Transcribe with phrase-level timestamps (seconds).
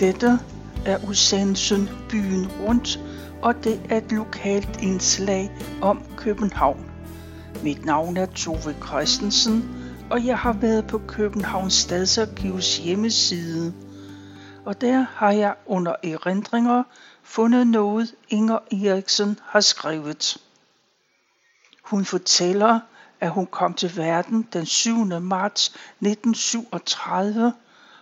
[0.00, 0.38] Dette
[0.86, 3.00] er udsendelsen Byen Rundt,
[3.42, 5.50] og det er et lokalt indslag
[5.82, 6.90] om København.
[7.62, 9.70] Mit navn er Tove Christensen,
[10.10, 13.74] og jeg har været på Københavns Stadsarkivs hjemmeside.
[14.64, 16.82] Og der har jeg under erindringer
[17.22, 20.36] fundet noget, Inger Eriksen har skrevet.
[21.82, 22.80] Hun fortæller,
[23.20, 25.20] at hun kom til verden den 7.
[25.20, 27.52] marts 1937,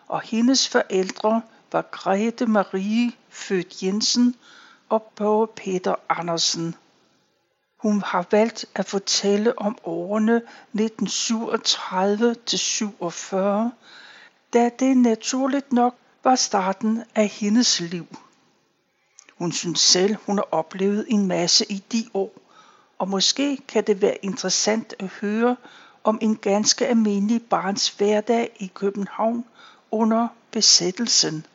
[0.08, 1.42] og hendes forældre
[1.72, 4.34] var Grete Marie født Jensen
[4.88, 6.74] og Børge Peter Andersen.
[7.76, 13.72] Hun har valgt at fortælle om årene 1937 til 47,
[14.52, 18.06] da det naturligt nok var starten af hendes liv.
[19.38, 22.32] Hun synes selv, hun har oplevet en masse i de år,
[22.98, 25.56] og måske kan det være interessant at høre
[26.04, 29.44] om en ganske almindelig barns hverdag i København
[29.90, 31.46] under besættelsen.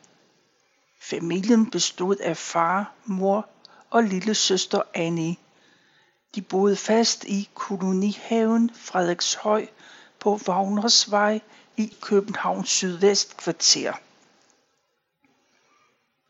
[1.04, 3.48] Familien bestod af far, mor
[3.90, 5.36] og lille søster Annie.
[6.34, 9.66] De boede fast i kolonihaven Frederikshøj
[10.18, 11.40] på Wagnersvej
[11.76, 13.92] i Københavns Sydvestkvarter.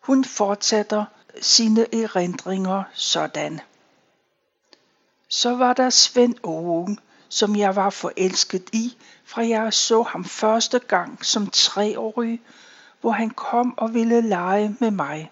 [0.01, 1.05] Hun fortsætter
[1.41, 3.61] sine erindringer sådan.
[5.29, 10.79] Så var der Svend Ågen, som jeg var forelsket i, fra jeg så ham første
[10.79, 12.41] gang som treårig,
[13.05, 15.31] hvor han kom og ville lege med mig.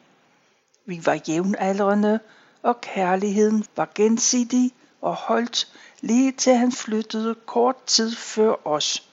[0.87, 2.21] Vi var jævnaldrende,
[2.63, 4.71] og kærligheden var gensidig
[5.01, 9.09] og holdt lige til han flyttede kort tid før os.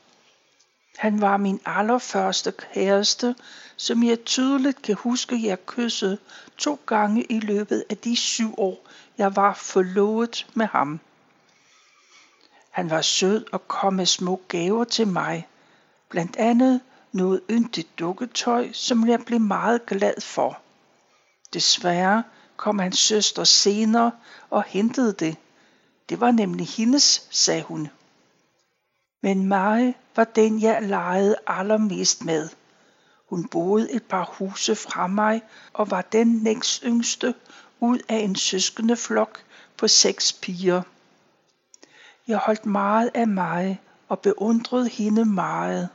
[0.98, 3.36] Han var min allerførste kæreste,
[3.78, 6.18] som jeg tydeligt kan huske, jeg kyssede
[6.58, 11.00] to gange i løbet af de syv år, jeg var forlovet med ham.
[12.70, 15.48] Han var sød og kom med små gaver til mig.
[16.10, 16.82] Blandt andet
[17.12, 20.62] noget yndigt dukketøj, som jeg blev meget glad for.
[21.54, 22.24] Desværre
[22.58, 24.12] kom hans søster senere
[24.50, 25.36] og hentede det.
[26.10, 27.90] Det var nemlig hendes, sagde hun.
[29.24, 32.50] Men Mari var den, jeg legede allermest med.
[33.30, 35.42] Hun boede et par huse fra mig
[35.74, 37.34] og var den næst yngste
[37.80, 39.40] ud af en søskende flok
[39.78, 40.82] på seks piger.
[42.28, 45.90] Jeg holdt meget af mig og beundrede hende meget.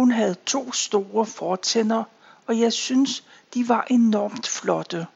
[0.00, 2.04] Hun havde to store fortænder,
[2.46, 3.24] og jeg synes,
[3.54, 5.06] de var enormt flotte.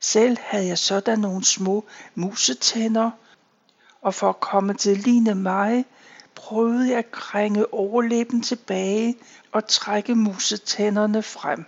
[0.00, 1.84] Selv havde jeg sådan nogle små
[2.14, 3.10] musetænder,
[4.02, 5.84] og for at komme til ligne mig,
[6.34, 9.16] prøvede jeg at krænge overlæben tilbage
[9.52, 11.64] og trække musetænderne frem.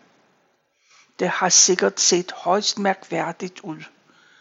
[1.19, 3.83] Det har sikkert set højst mærkværdigt ud.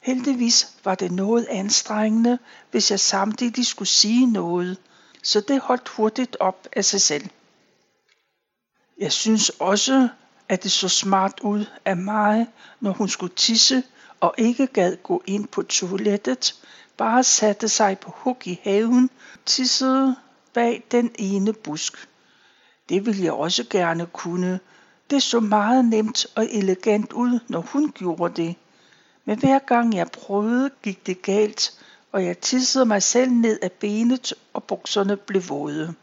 [0.03, 2.40] Heldigvis var det noget anstrengende,
[2.72, 4.78] hvis jeg samtidig skulle sige noget,
[5.24, 7.29] så det holdt hurtigt op af sig selv.
[8.97, 10.09] Jeg synes også,
[10.50, 12.47] at det så smart ud af mig,
[12.79, 13.83] når hun skulle tisse
[14.19, 16.56] og ikke gad gå ind på toilettet,
[16.97, 19.09] bare satte sig på huk i haven,
[19.45, 20.16] tissede
[20.53, 22.09] bag den ene busk.
[22.89, 24.59] Det ville jeg også gerne kunne.
[25.09, 28.56] Det så meget nemt og elegant ud, når hun gjorde det.
[29.25, 31.73] Men hver gang jeg prøvede, gik det galt,
[32.12, 35.94] og jeg tissede mig selv ned af benet, og bukserne blev våde.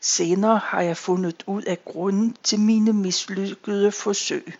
[0.00, 4.58] Senere har jeg fundet ud af grunden til mine mislykkede forsøg.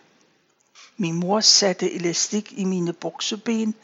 [0.97, 3.75] Min mor satte elastik i mine bukseben.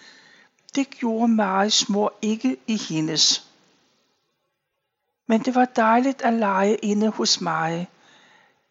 [0.75, 3.47] Det gjorde Maris mor ikke i hendes.
[5.27, 7.87] Men det var dejligt at lege inde hos mig.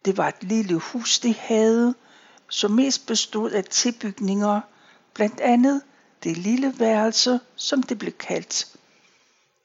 [0.05, 1.95] Det var et lille hus, de havde,
[2.49, 4.61] som mest bestod af tilbygninger,
[5.13, 5.81] blandt andet
[6.23, 8.67] det lille værelse, som det blev kaldt.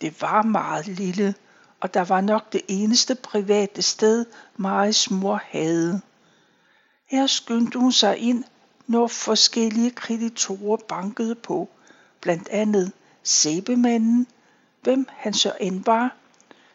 [0.01, 1.35] Det var meget lille,
[1.81, 6.01] og der var nok det eneste private sted, Maris mor havde.
[7.07, 8.45] Her skyndte hun sig ind,
[8.87, 11.69] når forskellige kreditorer bankede på,
[12.21, 12.93] blandt andet
[13.23, 14.27] sæbemanden,
[14.83, 16.17] hvem han så end var,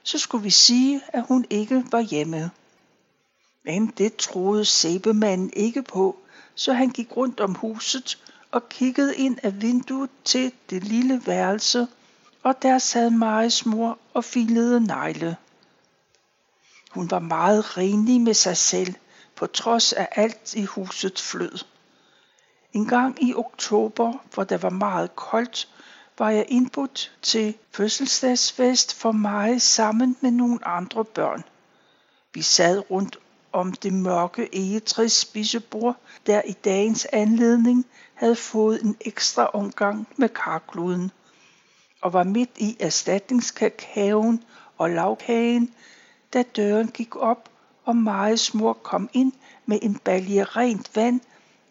[0.04, 2.52] så skulle vi sige, at hun ikke var hjemme.
[3.66, 6.18] Men det troede sæbemanden ikke på,
[6.56, 11.88] så han gik rundt om huset og kiggede ind af vinduet til det lille værelse,
[12.44, 15.38] og der sad Maris mor og filede negle.
[16.92, 18.94] Hun var meget renlig med sig selv,
[19.36, 21.60] på trods af alt i huset flød.
[22.74, 25.70] En gang i oktober, hvor det var meget koldt,
[26.18, 31.44] var jeg indbudt til fødselsdagsfest for mig sammen med nogle andre børn.
[32.34, 33.18] Vi sad rundt
[33.52, 35.96] om det mørke egetræs spisebord,
[36.26, 41.12] der i dagens anledning havde fået en ekstra omgang med karkluden,
[42.04, 44.44] og var midt i erstatningskakaoen
[44.78, 45.74] og lavkagen,
[46.34, 47.50] da døren gik op,
[47.86, 49.32] og Majes mor kom ind
[49.66, 51.22] med en balje rent vand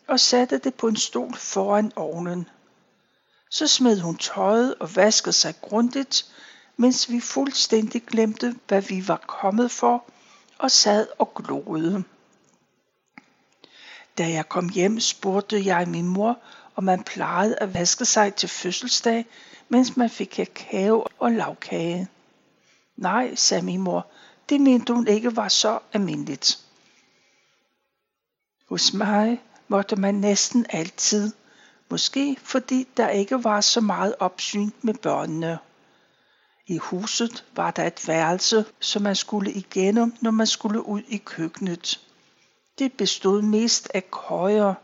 [0.09, 2.49] og satte det på en stol foran ovnen.
[3.51, 6.27] Så smed hun tøjet og vaskede sig grundigt,
[6.77, 10.05] mens vi fuldstændig glemte, hvad vi var kommet for,
[10.59, 12.05] og sad og gloede.
[14.19, 16.39] Da jeg kom hjem, spurgte jeg min mor,
[16.77, 19.27] om man plejede at vaske sig til fødselsdag,
[19.73, 22.09] mens man fik kakao og lavkage.
[22.97, 24.07] Nej, sagde min mor,
[24.49, 26.59] det mente hun ikke var så almindeligt.
[28.69, 31.33] Hos mig måtte man næsten altid,
[31.91, 35.59] måske fordi der ikke var så meget opsyn med børnene.
[36.67, 41.17] I huset var der et værelse, som man skulle igennem, når man skulle ud i
[41.17, 42.01] køkkenet.
[42.79, 44.75] Det bestod mest af køjer.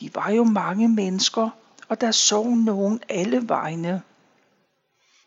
[0.00, 1.50] De var jo mange mennesker,
[1.88, 4.02] og der sov nogen alle vegne.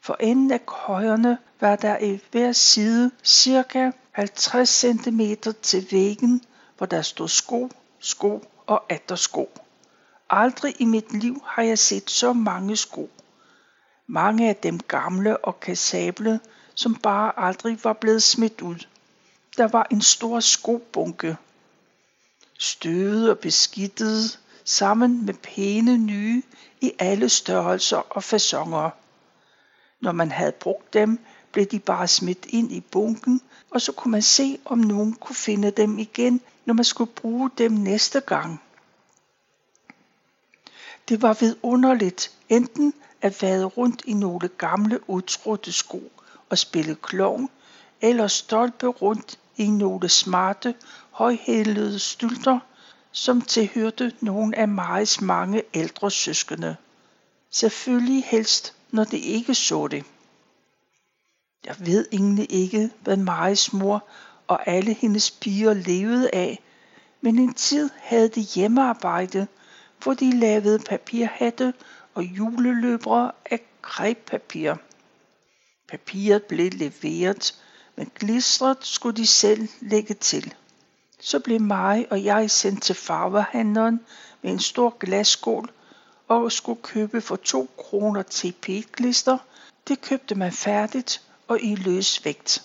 [0.01, 5.21] For enden af køjerne var der i hver side cirka 50 cm
[5.61, 6.41] til væggen,
[6.77, 7.69] hvor der stod sko,
[7.99, 8.83] sko og
[9.15, 9.49] sko.
[10.29, 13.09] Aldrig i mit liv har jeg set så mange sko.
[14.07, 16.39] Mange af dem gamle og kassable,
[16.75, 18.85] som bare aldrig var blevet smidt ud.
[19.57, 21.37] Der var en stor skobunke.
[22.59, 24.39] Støvet og beskidtet
[24.69, 26.43] sammen med pæne nye
[26.81, 28.89] i alle størrelser og fasonger.
[30.01, 31.19] Når man havde brugt dem,
[31.51, 33.41] blev de bare smidt ind i bunken,
[33.71, 37.49] og så kunne man se, om nogen kunne finde dem igen, når man skulle bruge
[37.57, 38.61] dem næste gang.
[41.09, 46.11] Det var vidunderligt enten at vade rundt i nogle gamle udtrådte sko
[46.49, 47.49] og spille klovn,
[48.01, 50.75] eller stolpe rundt i nogle smarte,
[51.11, 52.59] højhælede stylter,
[53.11, 56.75] som tilhørte nogle af Maris mange ældre søskende.
[57.49, 60.03] Selvfølgelig helst, når det ikke så det.
[61.65, 64.07] Jeg ved egentlig ikke, hvad Maris mor
[64.47, 66.59] og alle hendes piger levede af,
[67.21, 69.47] men en tid havde de hjemmearbejde,
[70.03, 71.73] hvor de lavede papirhatte
[72.13, 74.75] og juleløbere af krebpapir.
[75.89, 77.55] Papiret blev leveret,
[77.95, 80.53] men glistret skulle de selv lægge til.
[81.19, 83.99] Så blev mig og jeg sendt til farvehandleren
[84.41, 85.71] med en stor glasskål
[86.27, 89.37] og skulle købe for 2 kroner TP-glister.
[89.87, 92.63] Det købte man færdigt og i løs vægt.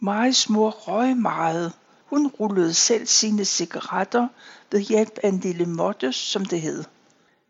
[0.00, 1.72] Maris mor røg meget.
[2.06, 4.28] Hun rullede selv sine cigaretter
[4.70, 6.84] ved hjælp af en lille måtte, som det hed.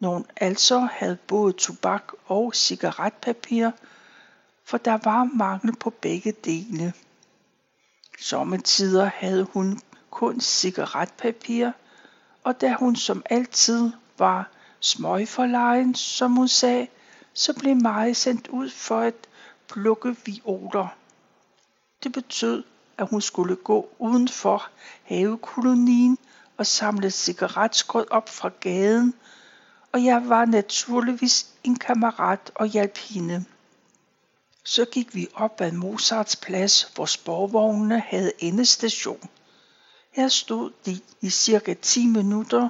[0.01, 3.71] Når hun altså havde både tobak og cigaretpapir,
[4.65, 6.93] for der var mangel på begge dele.
[8.23, 9.81] Sommetider havde hun
[10.11, 11.71] kun cigaretpapir,
[12.45, 16.87] og da hun som altid var smøgforlejen, som hun sagde,
[17.35, 19.15] så blev Maja sendt ud for at
[19.69, 20.89] plukke violer.
[22.03, 22.65] Det betød,
[22.99, 24.69] at hun skulle gå uden for
[25.03, 26.19] havekolonien
[26.57, 29.15] og samle cigaretskrød op fra gaden,
[29.93, 33.45] og jeg var naturligvis en kammerat og hjalp hende.
[34.65, 39.29] Så gik vi op ad Mozarts plads, hvor sporvognene havde endestation.
[40.11, 42.69] Her stod de i cirka 10 minutter,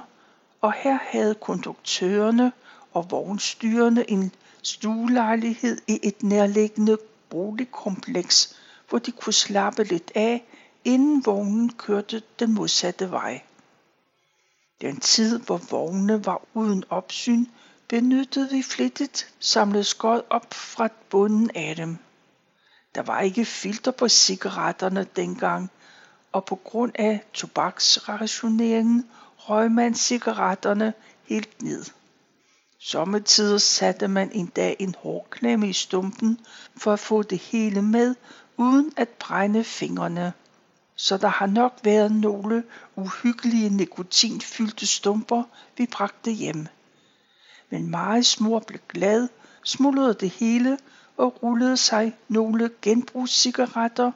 [0.61, 2.51] og her havde konduktørerne
[2.93, 4.31] og vognstyrene en
[4.63, 6.97] stuelejlighed i et nærliggende
[7.29, 8.55] boligkompleks,
[8.89, 10.43] hvor de kunne slappe lidt af,
[10.85, 13.41] inden vognen kørte den modsatte vej.
[14.81, 17.45] Den tid, hvor vognene var uden opsyn,
[17.93, 21.97] benyttede vi flittigt samlet skod op fra bunden af dem.
[22.95, 25.71] Der var ikke filter på cigaretterne dengang,
[26.31, 31.85] og på grund af tobaksrationeringen røg man cigaretterne helt ned.
[32.79, 36.39] Sommetider satte man en dag en hårklemme i stumpen
[36.77, 38.15] for at få det hele med,
[38.57, 40.33] uden at brænde fingrene.
[40.95, 42.63] Så der har nok været nogle
[42.95, 45.43] uhyggelige nikotinfyldte stumper,
[45.77, 46.67] vi bragte hjem.
[47.73, 49.29] Men Maris mor blev glad,
[49.63, 50.77] smuldrede det hele
[51.17, 54.11] og rullede sig nogle genbrugscigaretter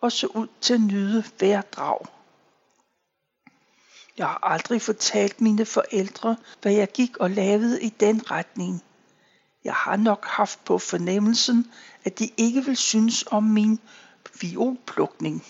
[0.00, 2.06] og så ud til at nyde hver drag.
[4.18, 8.82] Jeg har aldrig fortalt mine forældre, hvad jeg gik og lavede i den retning.
[9.64, 11.72] Jeg har nok haft på fornemmelsen,
[12.04, 13.80] at de ikke vil synes om min
[14.40, 15.44] violplukning.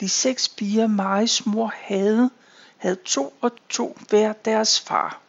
[0.00, 2.30] De seks piger Maris mor havde,
[2.76, 5.20] havde to og to hver deres far.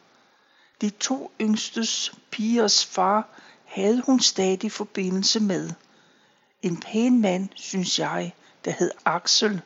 [0.81, 3.27] De to yngstes pigers far
[3.65, 5.71] havde hun stadig forbindelse med.
[6.61, 8.33] En pæn mand, synes jeg,
[8.65, 9.61] der hed Axel.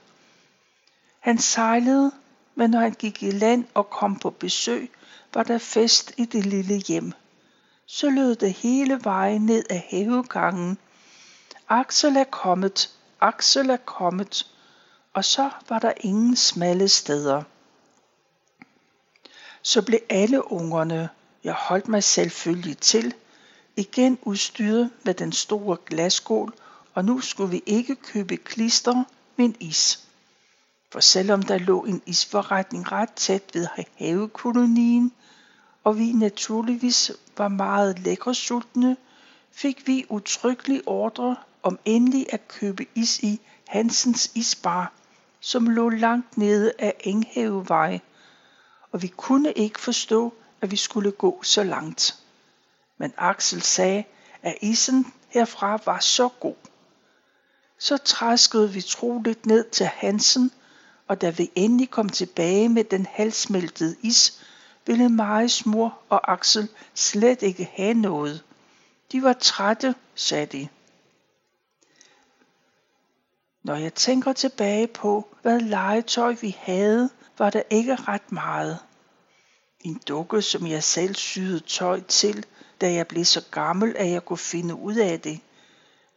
[1.20, 2.12] Han sejlede,
[2.56, 4.92] men når han gik i land og kom på besøg,
[5.34, 7.12] var der fest i det lille hjem.
[7.86, 10.78] Så lød det hele vejen ned ad havegangen.
[11.70, 12.92] Axel er kommet,
[13.22, 14.52] Axel er kommet,
[15.14, 17.44] og så var der ingen smalle steder.
[19.68, 21.10] Så blev alle ungerne,
[21.44, 23.14] jeg holdt mig selvfølgelig til,
[23.76, 26.54] igen udstyret med den store glasskål,
[26.94, 29.04] og nu skulle vi ikke købe klister,
[29.36, 30.08] men is.
[30.92, 33.68] For selvom der lå en isforretning ret tæt ved
[33.98, 35.12] havekolonien,
[35.84, 38.98] og vi naturligvis var meget lækre sultne,
[39.52, 44.94] fik vi utryggelig ordre om endelig at købe is i Hansens Isbar,
[45.40, 48.00] som lå langt nede af Enghavevej,
[48.96, 52.20] og vi kunne ikke forstå, at vi skulle gå så langt.
[52.98, 54.04] Men Axel sagde,
[54.42, 56.56] at isen herfra var så god.
[57.78, 60.52] Så træskede vi troligt ned til Hansen,
[61.08, 64.44] og da vi endelig kom tilbage med den halvsmeltede is,
[64.86, 68.44] ville Maris mor og Axel slet ikke have noget.
[69.12, 70.68] De var trætte, sagde de.
[73.64, 78.80] Når jeg tænker tilbage på, hvad legetøj vi havde, var der ikke ret meget.
[79.86, 82.46] En dukke, som jeg selv syede tøj til,
[82.82, 85.40] da jeg blev så gammel, at jeg kunne finde ud af det.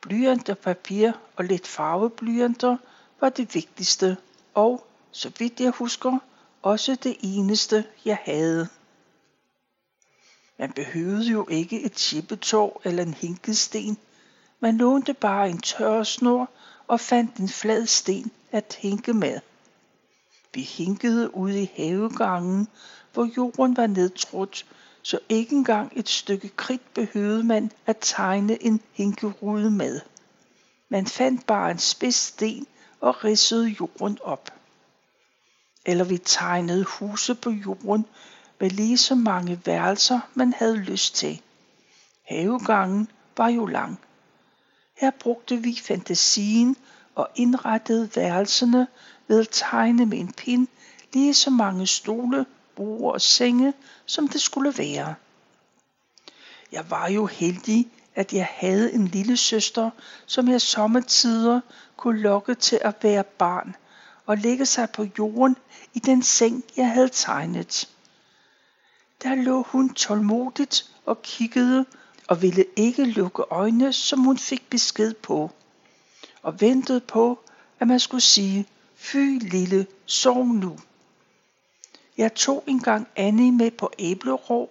[0.00, 2.76] Blyant og papir og lidt farveblyanter
[3.20, 4.16] var det vigtigste,
[4.54, 6.18] og, så vidt jeg husker,
[6.62, 8.68] også det eneste, jeg havde.
[10.58, 13.98] Man behøvede jo ikke et chippetår eller en hinkesten.
[14.60, 16.50] Man lånte bare en tør snor
[16.86, 19.40] og fandt en flad sten at hinke med.
[20.54, 22.68] Vi hinkede ude i havegangen,
[23.12, 24.66] hvor jorden var nedtrudt,
[25.02, 30.00] så ikke engang et stykke kridt behøvede man at tegne en hinkerude med.
[30.88, 32.66] Man fandt bare en spids sten
[33.00, 34.50] og ridsede jorden op.
[35.86, 38.06] Eller vi tegnede huse på jorden
[38.60, 41.42] med lige så mange værelser, man havde lyst til.
[42.28, 44.00] Havegangen var jo lang.
[44.96, 46.76] Her brugte vi fantasien
[47.14, 48.86] og indrettede værelserne
[49.28, 50.68] ved at tegne med en pind
[51.12, 52.46] lige så mange stole,
[52.78, 53.72] bord og senge,
[54.06, 55.14] som det skulle være.
[56.72, 59.90] Jeg var jo heldig, at jeg havde en lille søster,
[60.26, 61.60] som jeg sommetider
[61.96, 63.76] kunne lokke til at være barn
[64.26, 65.56] og lægge sig på jorden
[65.94, 67.88] i den seng, jeg havde tegnet.
[69.22, 71.86] Der lå hun tålmodigt og kiggede
[72.28, 75.50] og ville ikke lukke øjnene, som hun fik besked på,
[76.42, 77.38] og ventede på,
[77.80, 78.66] at man skulle sige,
[78.96, 80.78] fy lille, sov nu.
[82.18, 84.70] Jeg tog engang Annie med på æblerå,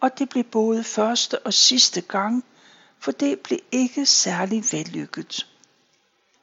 [0.00, 2.44] og det blev både første og sidste gang,
[2.98, 5.46] for det blev ikke særlig vellykket.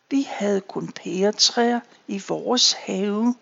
[0.10, 3.36] Vi havde kun pæretræer i vores have,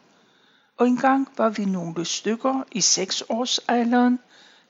[0.78, 4.20] og engang var vi nogle stykker i seksårsalderen,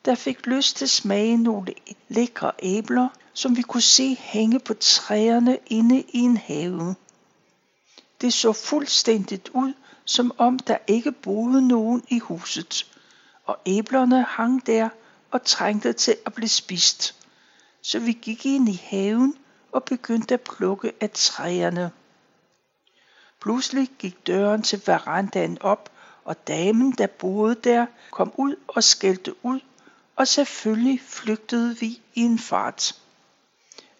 [0.05, 1.73] der fik lyst til at smage nogle
[2.07, 6.95] lækre æbler, som vi kunne se hænge på træerne inde i en have.
[8.21, 9.73] Det så fuldstændigt ud,
[10.09, 12.91] som om der ikke boede nogen i huset,
[13.45, 14.89] og æblerne hang der
[15.31, 17.15] og trængte til at blive spist.
[17.81, 19.35] Så vi gik ind i haven
[19.71, 21.91] og begyndte at plukke af træerne.
[23.41, 25.91] Pludselig gik døren til verandaen op,
[26.23, 29.59] og damen, der boede der, kom ud og skældte ud,
[30.15, 33.01] og selvfølgelig flygtede vi i en fart.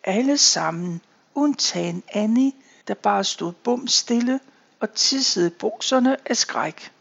[0.04, 1.01] Alle sammen,
[1.36, 2.51] undtagen Annie,
[2.88, 4.39] der bare stod bum stille
[4.79, 6.91] og tissede bukserne af skræk.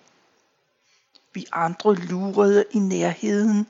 [1.35, 3.67] Vi andre lurede i nærheden,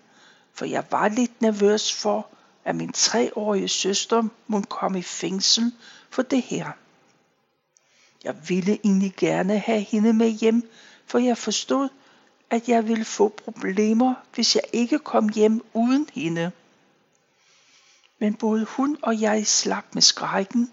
[0.54, 2.26] for jeg var lidt nervøs for,
[2.64, 5.72] at min treårige søster må komme i fængsel
[6.10, 6.70] for det her.
[8.24, 10.70] Jeg ville egentlig gerne have hende med hjem,
[11.06, 11.88] for jeg forstod,
[12.50, 16.52] at jeg ville få problemer, hvis jeg ikke kom hjem uden hende.
[18.18, 20.72] Men både hun og jeg slap med skrækken,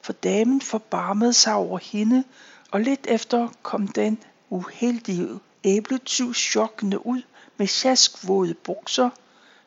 [0.00, 2.24] for damen forbarmede sig over hende,
[2.70, 7.22] og lidt efter kom den uheldige æbletyv chokkende ud
[7.56, 9.10] med sjaskvåde bukser,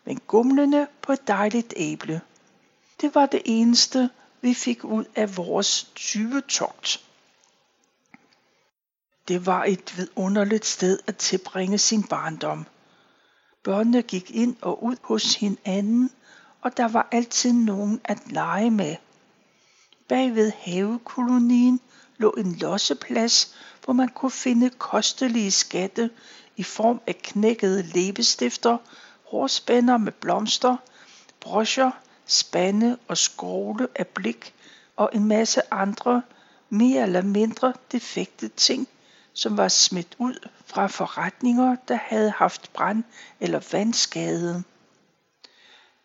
[0.05, 2.21] men gumlende på et dejligt æble.
[3.01, 4.09] Det var det eneste,
[4.41, 7.03] vi fik ud af vores tyvetogt.
[9.27, 12.65] Det var et vidunderligt sted at tilbringe sin barndom.
[13.63, 16.11] Børnene gik ind og ud hos hinanden,
[16.61, 18.95] og der var altid nogen at lege med.
[20.07, 21.79] Bagved havekolonien
[22.17, 26.09] lå en losseplads, hvor man kunne finde kostelige skatte
[26.55, 28.77] i form af knækkede læbestifter,
[29.23, 30.77] hårspænder med blomster,
[31.39, 31.91] broscher,
[32.25, 34.53] spande og skåle af blik
[34.95, 36.21] og en masse andre
[36.69, 38.87] mere eller mindre defekte ting,
[39.33, 43.03] som var smidt ud fra forretninger, der havde haft brand
[43.39, 44.63] eller vandskade.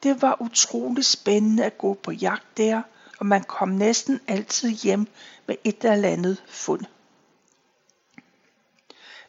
[0.02, 2.82] Det var utrolig spændende at gå på jagt der
[3.18, 5.06] og man kom næsten altid hjem
[5.46, 6.84] med et eller andet fund.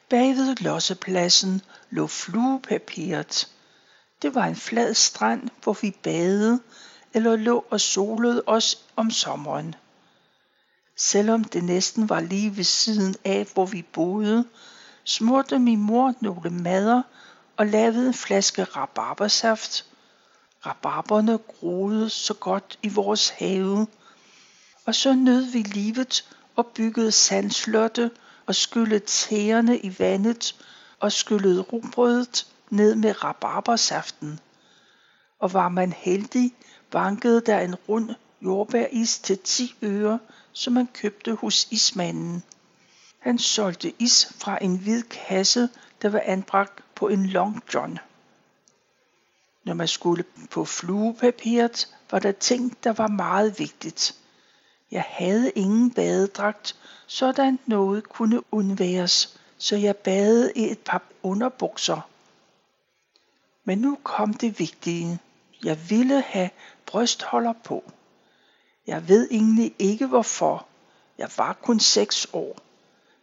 [0.09, 3.47] Bagved lossepladsen lå fluepapiret.
[4.21, 6.59] Det var en flad strand, hvor vi badede
[7.13, 9.75] eller lå og solede os om sommeren.
[10.95, 14.47] Selvom det næsten var lige ved siden af, hvor vi boede,
[15.03, 17.01] smurte min mor nogle mader
[17.57, 19.85] og lavede en flaske rabarbersaft.
[20.65, 23.87] Rabarberne groede så godt i vores have,
[24.85, 28.11] og så nød vi livet og byggede sandslotte
[28.45, 30.55] og skyllede tæerne i vandet
[30.99, 34.39] og skyllede rugbrødet ned med rabarbersaften.
[35.39, 36.53] Og var man heldig,
[36.91, 40.19] bankede der en rund jordbæris til 10 øre,
[40.51, 42.43] som man købte hos ismanden.
[43.19, 45.69] Han solgte is fra en hvid kasse,
[46.01, 47.99] der var anbragt på en long john.
[49.69, 54.15] Når man skulle på fluepapiret, var der ting, der var meget vigtigt.
[54.91, 56.75] Jeg havde ingen badedragt,
[57.07, 62.09] sådan noget kunne undværes, så jeg badede i et par underbukser.
[63.63, 65.19] Men nu kom det vigtige.
[65.63, 66.49] Jeg ville have
[66.85, 67.91] brystholder på.
[68.87, 70.67] Jeg ved egentlig ikke hvorfor.
[71.17, 72.57] Jeg var kun seks år.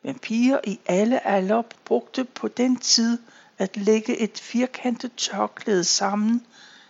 [0.02, 3.18] Men piger i alle aldre brugte på den tid
[3.58, 6.46] at lægge et firkantet tørklæde sammen,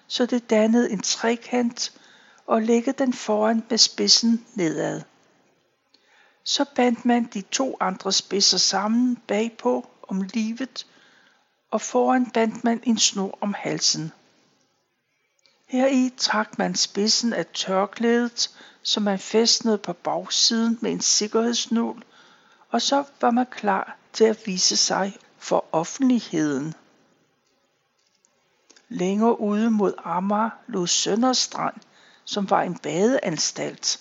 [0.06, 1.92] så det dannede en trekant,
[2.46, 5.02] og lægge den foran med spidsen nedad.
[6.44, 10.86] Så bandt man de to andre spidser sammen bagpå om livet,
[11.70, 14.12] og foran bandt man en snor om halsen.
[15.68, 18.50] Heri trak man spidsen af tørklædet,
[18.82, 22.04] som man fæstnede på bagsiden med en sikkerhedsnål,
[22.70, 25.16] og så var man klar til at vise sig
[25.46, 26.74] for offentligheden.
[28.88, 31.74] Længere ude mod Amager lå Sønderstrand,
[32.24, 34.00] som var en badeanstalt.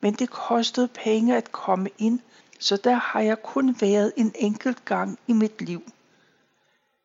[0.00, 2.20] Men det kostede penge at komme ind,
[2.58, 5.82] så der har jeg kun været en enkelt gang i mit liv.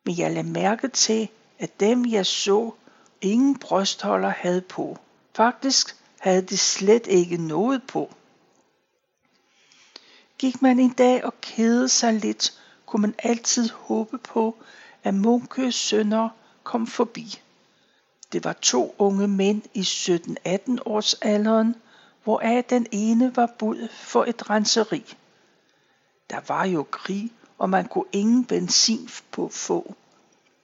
[0.04, 2.70] Men jeg lagde mærke til, at dem jeg så,
[3.20, 4.98] ingen brystholder havde på.
[5.34, 8.14] Faktisk havde de slet ikke noget på.
[10.38, 12.61] Gik man en dag og kede sig lidt,
[12.92, 14.56] kunne man altid håbe på,
[15.04, 16.28] at Munkes sønner
[16.62, 17.40] kom forbi.
[18.32, 21.74] Det var to unge mænd i 17-18 års alderen,
[22.24, 25.16] hvoraf den ene var bud for et renseri.
[26.30, 29.94] Der var jo krig, og man kunne ingen benzin på få.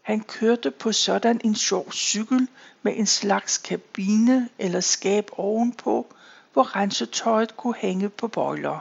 [0.03, 2.49] Han kørte på sådan en sjov cykel
[2.83, 6.07] med en slags kabine eller skab ovenpå,
[6.53, 8.79] hvor rensetøjet kunne hænge på bøjler.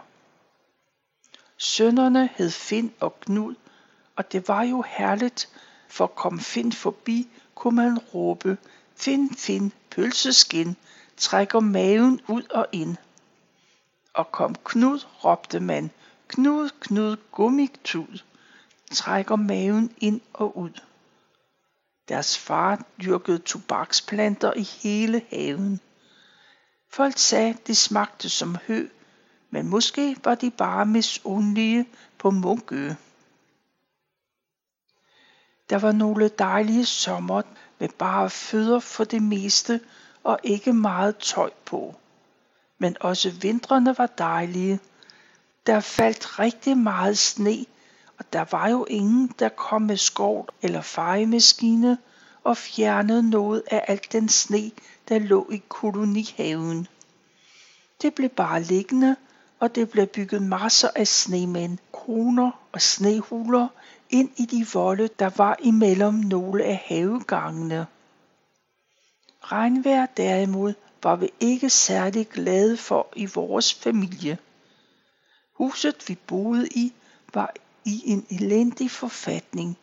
[1.58, 3.56] Sønnerne hed Finn og Knud,
[4.16, 5.50] og det var jo herligt,
[5.88, 8.58] for kom Finn forbi, kunne man råbe,
[8.96, 10.76] Finn, Finn, pølseskin,
[11.18, 12.98] trækker maven ud og ind.
[14.14, 15.92] Og kom Knud, råbte man,
[16.28, 18.20] Knud, Knud, gummitud,
[18.92, 20.72] trækker maven ind og ud.
[22.10, 25.80] Deres far dyrkede tobaksplanter i hele haven.
[26.90, 28.88] Folk sagde, det smagte som hø,
[29.50, 31.86] men måske var de bare misundelige
[32.18, 32.92] på Munkø.
[35.70, 37.42] Der var nogle dejlige sommer
[37.80, 39.82] med bare fødder for det meste
[40.24, 41.96] og ikke meget tøj på.
[42.78, 44.80] Men også vintrene var dejlige.
[45.68, 47.66] Der faldt rigtig meget sne,
[48.18, 51.98] og der var jo ingen, der kom med skov eller fejemaskine
[52.44, 54.72] og fjernede noget af alt den sne,
[55.10, 56.88] der lå i kolonihaven.
[58.02, 59.16] Det blev bare liggende,
[59.60, 63.68] og det blev bygget masser af snemænd, kroner og snehuler
[64.10, 67.88] ind i de volde, der var imellem nogle af havegangene.
[69.42, 74.38] Regnvejr derimod var vi ikke særlig glade for i vores familie.
[75.54, 76.94] Huset vi boede i
[77.34, 77.54] var
[77.86, 79.78] i en elendig forfatning.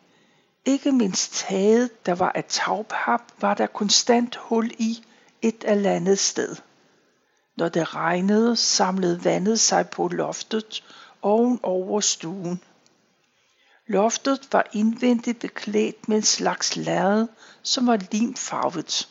[0.65, 5.05] Ikke mindst taget, der var af tagpap, var der konstant hul i
[5.41, 6.55] et eller andet sted.
[7.57, 10.83] Når det regnede, samlede vandet sig på loftet
[11.21, 12.61] oven over stuen.
[13.87, 17.27] Loftet var indvendigt beklædt med en slags lærred,
[17.63, 19.09] som var limfarvet.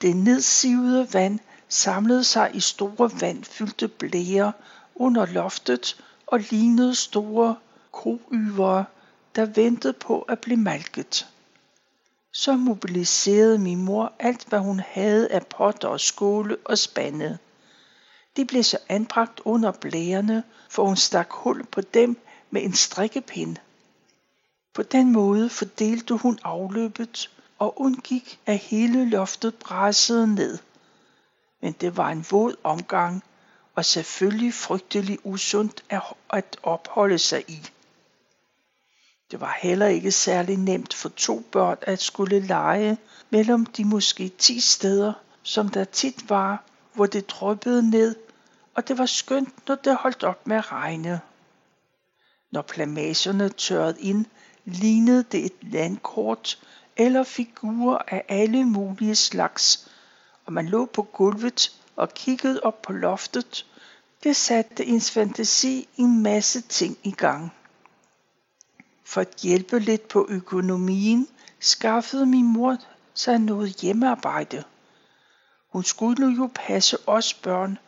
[0.00, 4.52] Det nedsivede vand samlede sig i store vandfyldte blære
[4.94, 7.56] under loftet og lignede store
[7.92, 8.84] koyvere,
[9.36, 11.26] der ventede på at blive malket.
[12.32, 17.38] Så mobiliserede min mor alt, hvad hun havde af potter og skåle og spande.
[18.36, 22.16] De blev så anbragt under blærene, for hun stak hul på dem
[22.50, 23.56] med en strikkepind.
[24.74, 30.58] På den måde fordelte hun afløbet og undgik, at hele loftet bræssede ned.
[31.60, 33.22] men det var en våd omgang,
[33.74, 35.84] og selvfølgelig frygtelig usundt
[36.30, 37.68] at opholde sig i.
[39.30, 42.98] Det var heller ikke særlig nemt for to børn at skulle lege
[43.30, 46.64] mellem de måske ti steder, som der tit var,
[46.94, 48.16] hvor det dryppede ned,
[48.74, 51.20] og det var skønt, når det holdt op med at regne.
[52.50, 54.26] Når plamagerne tørrede ind,
[54.64, 56.58] lignede det et landkort
[56.96, 59.90] eller figurer af alle mulige slags,
[60.46, 63.66] og man lå på gulvet og kiggede op på loftet.
[64.22, 67.52] Det satte ens fantasi en masse ting i gang.
[69.04, 71.28] For at hjælpe lidt på økonomien,
[71.60, 72.76] skaffede min mor
[73.14, 74.64] sig noget hjemmearbejde.
[75.72, 77.78] Hun skulle jo passe os børn,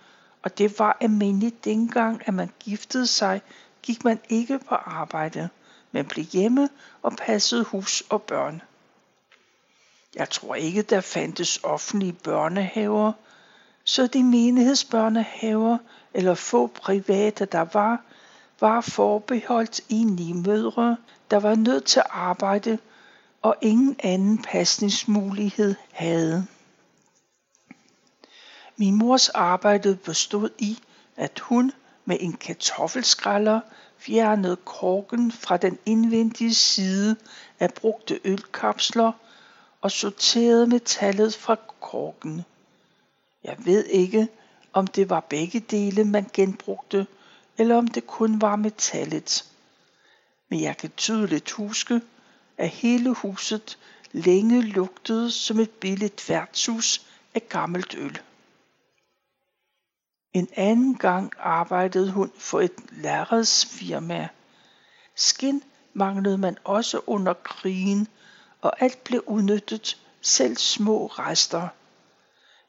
[0.43, 3.43] og det var almindeligt dengang, at man giftede sig,
[3.83, 5.49] gik man ikke på arbejde,
[5.93, 6.69] men blev hjemme
[7.03, 8.63] og passede hus og børn.
[10.15, 13.13] Jeg tror ikke, der fandtes offentlige børnehaver,
[13.85, 15.79] så de menighedsbørnehaver
[16.15, 18.03] eller få private, der var,
[18.61, 20.97] var forbeholdt enlige mødre,
[21.31, 22.79] der var nødt til at arbejde
[23.43, 26.47] og ingen anden pasningsmulighed havde.
[28.77, 30.79] Min mors arbejde bestod i,
[31.17, 31.73] at hun
[32.05, 33.61] med en kartoffelskræller
[33.99, 37.17] fjernede korken fra den indvendige side
[37.61, 39.13] af brugte ølkapsler
[39.81, 42.45] og sorterede metallet fra korken.
[43.45, 44.29] Jeg ved ikke,
[44.73, 47.07] om det var begge dele, man genbrugte,
[47.59, 49.45] eller om det kun var metallet.
[50.51, 52.01] Men jeg kan tydeligt huske,
[52.59, 53.79] at hele huset
[54.13, 58.21] længe lugtede som et billigt værtshus af gammelt øl.
[60.35, 64.29] En anden gang arbejdede hun for et lærredsfirma.
[65.17, 68.09] Skin manglede man også under krigen,
[68.61, 71.69] og alt blev udnyttet, selv små rester.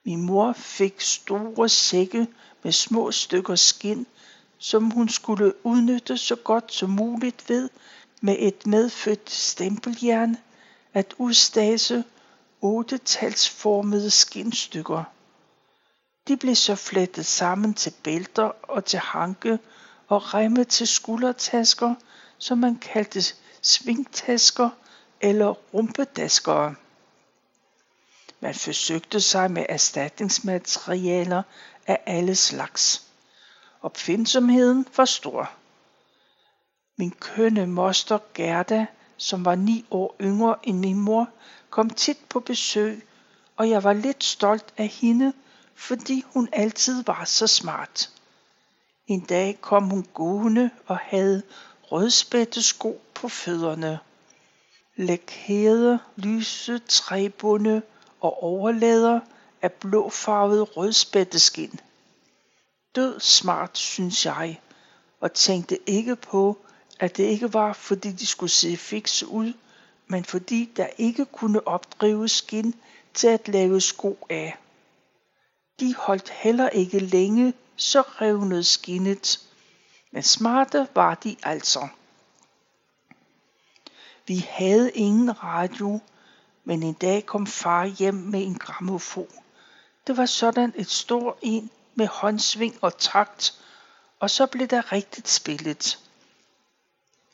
[0.04, 2.28] Min mor fik store sække
[2.64, 4.08] med små stykker skin,
[4.58, 7.70] som hun skulle udnytte så godt som muligt ved
[8.22, 10.38] med et medfødt stempeljern
[10.94, 12.04] at udstase
[12.62, 15.04] otte talsformede skinstykker.
[16.28, 19.60] De blev så flettet sammen til bælter og til hanke
[20.08, 21.96] og remme til skuldertasker,
[22.38, 23.22] som man kaldte
[23.62, 24.70] svingtasker
[25.22, 26.76] eller rumpedaskere.
[28.40, 31.44] Man forsøgte sig med erstatningsmaterialer
[31.88, 33.04] af alle slags.
[33.82, 35.52] Opfindsomheden var stor.
[36.98, 38.86] Min kønne moster Gerda,
[39.18, 41.30] som var ni år yngre end min mor,
[41.70, 43.08] kom tit på besøg,
[43.56, 45.34] og jeg var lidt stolt af hende,
[45.76, 48.10] fordi hun altid var så smart.
[49.08, 51.44] En dag kom hun gående og havde
[51.84, 54.00] rødspætte sko på fødderne.
[54.96, 57.82] Lakerede, lyse træbunde
[58.22, 59.20] og overlæder
[59.62, 61.80] af blåfarvet rødspætteskin.
[62.96, 64.62] Død smart, synes jeg,
[65.20, 66.58] og tænkte ikke på,
[67.00, 69.54] at det ikke var, fordi de skulle se fikse ud,
[70.08, 72.76] men fordi der ikke kunne opdrive skin
[73.14, 74.58] til at lave sko af.
[75.80, 79.40] De holdt heller ikke længe, så revnede skinnet.
[80.12, 81.88] Men smarte var de altså.
[84.28, 86.00] Vi havde ingen radio,
[86.64, 89.28] men en dag kom far hjem med en gramofon.
[90.08, 93.62] Det var sådan et stort en med håndsving og takt,
[94.20, 96.00] og så blev der rigtigt spillet.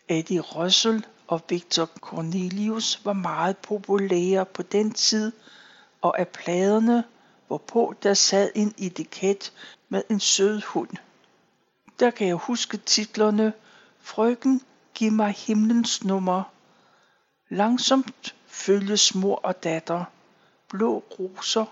[0.07, 5.31] Eddie Russell og Victor Cornelius var meget populære på den tid,
[6.01, 7.03] og af pladerne,
[7.51, 9.53] hvorpå der sad en etiket
[9.89, 10.89] med en sød hund.
[11.99, 13.53] Der kan jeg huske titlerne
[14.01, 14.61] Frøken,
[14.93, 16.43] giv mig himlens nummer.
[17.49, 20.03] Langsomt følges mor og datter,
[20.69, 21.65] blå roser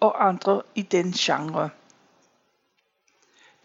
[0.00, 1.70] og andre i den genre.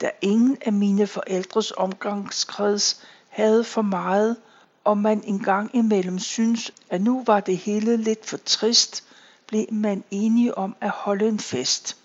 [0.02, 4.38] Da ingen af mine forældres omgangskreds havde for meget,
[4.84, 9.07] og man engang imellem synes, at nu var det hele lidt for trist,
[9.48, 11.98] blev man enige om at holde en fest.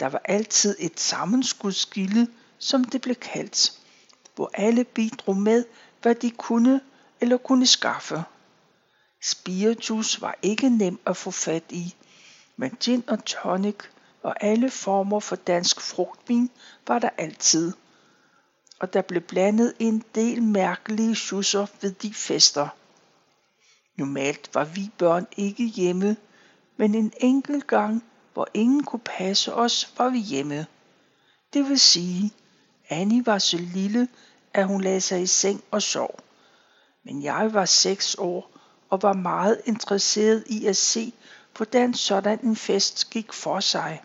[0.00, 2.28] Der var altid et sammenskudskilde,
[2.58, 3.72] som det blev kaldt,
[4.34, 5.64] hvor alle bidrog med,
[6.02, 6.80] hvad de kunne
[7.20, 8.24] eller kunne skaffe.
[9.22, 11.94] Spiritus var ikke nem at få fat i,
[12.56, 13.76] men gin og tonic
[14.22, 16.50] og alle former for dansk frugtvin
[16.86, 17.72] var der altid.
[18.78, 22.68] Og der blev blandet en del mærkelige schusser ved de fester.
[23.96, 26.16] Normalt var vi børn ikke hjemme,
[26.76, 30.66] men en enkelt gang, hvor ingen kunne passe os, var vi hjemme.
[31.52, 32.32] Det vil sige,
[32.88, 34.08] Annie var så lille,
[34.54, 36.18] at hun lagde sig i seng og sov.
[37.04, 38.50] Men jeg var seks år
[38.90, 41.12] og var meget interesseret i at se,
[41.56, 44.02] hvordan sådan en fest gik for sig.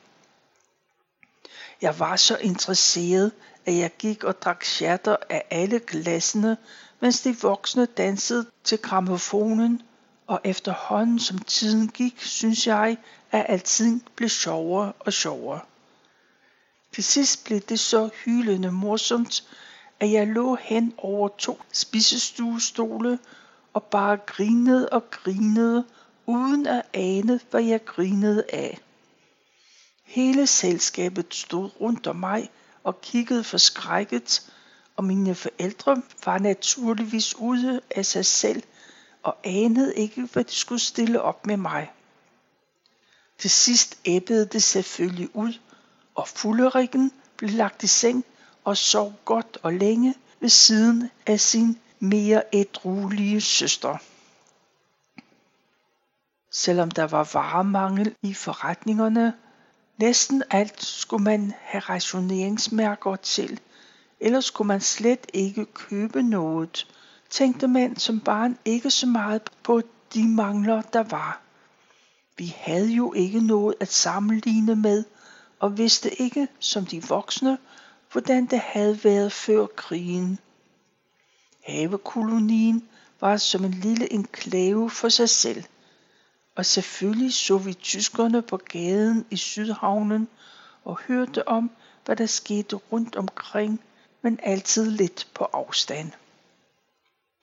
[1.82, 3.32] Jeg var så interesseret,
[3.66, 6.58] at jeg gik og drak chatter af alle glassene,
[7.00, 9.82] mens de voksne dansede til gramofonen,
[10.30, 12.98] og efterhånden som tiden gik, synes jeg,
[13.32, 15.60] at alting blev sjovere og sjovere.
[16.94, 19.44] Til sidst blev det så hylende morsomt,
[20.00, 23.20] at jeg lå hen over to spisestuestole
[23.74, 25.86] og bare grinede og grinede,
[26.26, 28.80] uden at ane, hvad jeg grinede af.
[30.04, 32.50] Hele selskabet stod rundt om mig
[32.84, 34.52] og kiggede forskrækket,
[34.96, 38.64] og mine forældre var naturligvis ude af sig selv
[39.30, 41.92] og anede ikke, hvad de skulle stille op med mig.
[43.38, 45.54] Til sidst æbbede det selvfølgelig ud,
[46.16, 48.26] og fulderikken blev lagt i seng
[48.64, 53.98] og sov godt og længe ved siden af sin mere ædruelige søster.
[56.52, 59.34] Selvom der var varemangel i forretningerne,
[59.98, 63.60] næsten alt skulle man have rationeringsmærker til,
[64.20, 66.88] ellers kunne man slet ikke købe noget,
[67.30, 69.82] tænkte man som barn ikke så meget på
[70.14, 71.42] de mangler, der var.
[72.38, 75.04] Vi havde jo ikke noget at sammenligne med,
[75.60, 77.58] og vidste ikke, som de voksne,
[78.12, 80.40] hvordan det havde været før krigen.
[81.66, 82.90] Havekolonien
[83.22, 85.64] var som en lille enklave for sig selv.
[86.56, 90.28] Og selvfølgelig så vi tyskerne på gaden i Sydhavnen
[90.86, 91.72] og hørte om,
[92.06, 93.82] hvad der skete rundt omkring,
[94.22, 96.12] men altid lidt på afstand.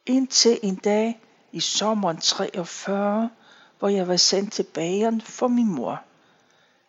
[0.07, 1.21] Indtil en dag
[1.53, 3.31] i sommeren 43,
[3.79, 6.03] hvor jeg var sendt til bageren for min mor.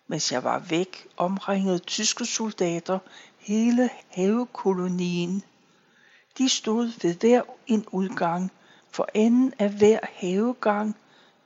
[0.07, 2.99] Mens jeg var væk, omringede tyske soldater
[3.37, 5.43] hele havekolonien.
[6.37, 8.51] De stod ved hver en udgang,
[8.91, 10.95] for enden af hver havegang,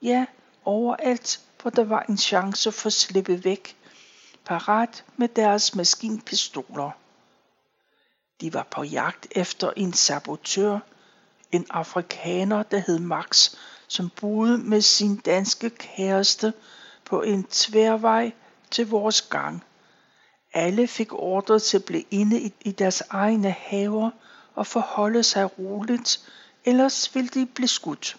[0.01, 0.25] ja,
[0.65, 3.77] overalt, hvor der var en chance for at slippe væk,
[4.45, 6.91] parat med deres maskinpistoler.
[8.41, 10.79] De var på jagt efter en sabotør,
[11.51, 13.55] en afrikaner, der hed Max,
[13.87, 16.53] som boede med sin danske kæreste
[17.05, 18.31] på en tværvej
[18.71, 19.63] til vores gang.
[20.53, 24.09] Alle fik ordre til at blive inde i deres egne haver
[24.55, 26.19] og forholde sig roligt,
[26.65, 28.17] ellers ville de blive skudt.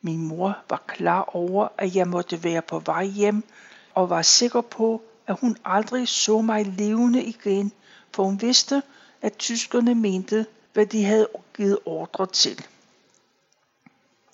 [0.00, 3.44] Min mor var klar over, at jeg måtte være på vej hjem,
[3.94, 7.72] og var sikker på, at hun aldrig så mig levende igen,
[8.14, 8.82] for hun vidste,
[9.22, 12.66] at tyskerne mente, hvad de havde givet ordre til.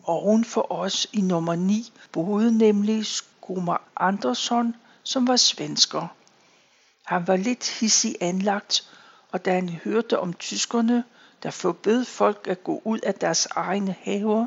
[0.04, 6.06] Oven for os i nummer 9 boede nemlig Skomar Andersson, som var svensker.
[7.04, 8.90] Han var lidt hissig anlagt,
[9.30, 11.04] og da han hørte om tyskerne,
[11.42, 14.46] der forbød folk at gå ud af deres egne haver,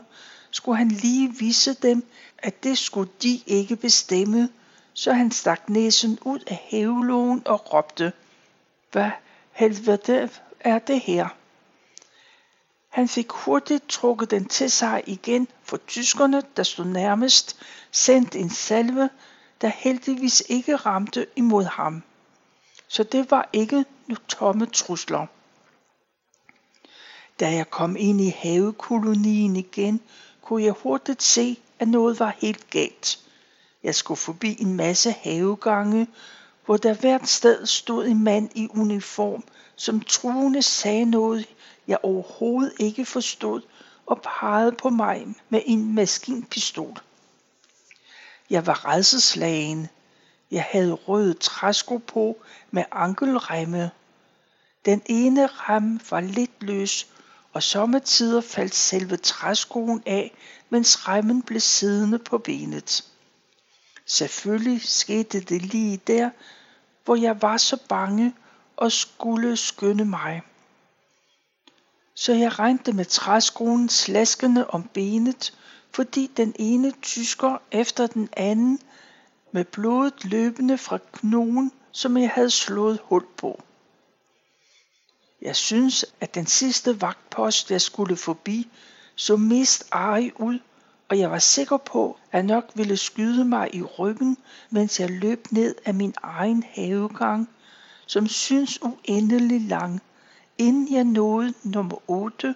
[0.51, 2.05] skulle han lige vise dem,
[2.38, 4.49] at det skulle de ikke bestemme,
[4.93, 8.13] så han stak næsen ud af havelågen og råbte,
[8.91, 9.12] Hvad
[9.51, 10.29] helvede
[10.60, 11.27] er det her?
[12.95, 17.58] Han fik hurtigt trukket den til sig igen, for tyskerne, der stod nærmest,
[17.91, 19.10] sendte en salve,
[19.62, 22.03] der heldigvis ikke ramte imod ham.
[22.88, 25.25] Så det var ikke nu tomme trusler.
[27.39, 30.01] Da jeg kom ind i havekolonien igen,
[30.41, 33.19] kunne jeg hurtigt se, at noget var helt galt.
[33.84, 36.08] Jeg skulle forbi en masse havegange,
[36.65, 39.43] hvor der hvert sted stod en mand i uniform,
[39.75, 41.45] som truende sagde noget,
[41.88, 43.62] jeg overhovedet ikke forstod,
[44.06, 47.00] og pegede på mig med en maskinpistol.
[48.50, 49.88] Jeg var redselslagen.
[50.52, 52.38] Jeg havde røde træsko på
[52.71, 53.91] med ankelremme.
[54.86, 57.08] Den ene rem var lidt løs,
[57.54, 60.36] og sommetider faldt selve træskoen af,
[60.69, 63.04] mens remmen blev siddende på benet.
[64.06, 66.30] Selvfølgelig skete det lige der,
[67.06, 68.34] hvor jeg var så bange
[68.78, 70.41] og skulle skynde mig.
[72.15, 75.54] Så jeg regnte med træskoen slaskende om benet,
[75.91, 78.80] fordi den ene tysker efter den anden
[79.51, 83.63] med blodet løbende fra knogen, som jeg havde slået hul på.
[85.41, 88.67] Jeg synes, at den sidste vagtpost, jeg skulle forbi,
[89.15, 90.60] så mest arig ud,
[91.10, 94.38] og jeg var sikker på, at nok ville skyde mig i ryggen,
[94.69, 97.49] mens jeg løb ned af min egen havegang,
[98.06, 100.01] som synes uendelig lang,
[100.58, 102.56] inden jeg nåede nummer 8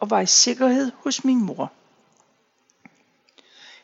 [0.00, 1.72] og var i sikkerhed hos min mor.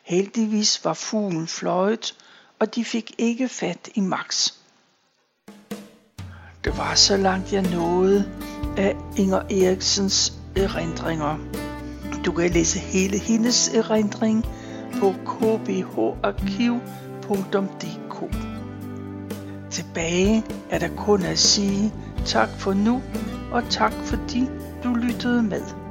[0.02, 2.14] Heldigvis var fuglen fløjet,
[2.58, 4.52] og de fik ikke fat i Max.
[6.64, 8.32] Det var så langt jeg nåede
[8.76, 11.38] af Inger Eriksens erindringer.
[12.24, 14.44] Du kan læse hele hendes erindring
[15.00, 16.46] på kbharkiv.dk.
[19.70, 21.92] Tilbage er der kun at sige
[22.26, 23.02] tak for nu,
[23.52, 24.48] og tak fordi
[24.84, 25.85] du lyttede med.